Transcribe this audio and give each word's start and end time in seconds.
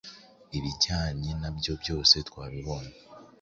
ibijyanye 0.57 1.31
nabyo 1.41 1.73
byose 1.81 2.15
twabibonye 2.27 2.95